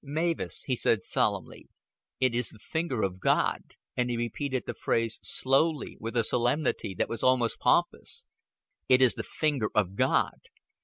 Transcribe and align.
"Mavis," 0.03 0.63
he 0.63 0.75
said 0.75 1.03
solemnly, 1.03 1.67
"it 2.19 2.33
is 2.33 2.49
the 2.49 2.57
finger 2.57 3.03
of 3.03 3.19
God." 3.21 3.75
And 3.95 4.09
he 4.09 4.17
repeated 4.17 4.63
the 4.65 4.73
phrase 4.73 5.19
slowly, 5.21 5.95
with 5.99 6.17
a 6.17 6.23
solemnity 6.23 6.95
that 6.95 7.07
was 7.07 7.21
almost 7.21 7.59
pompous. 7.59 8.25
"It 8.89 8.99
is 8.99 9.13
the 9.13 9.21
finger 9.21 9.69
of 9.75 9.93
God. 9.95 10.39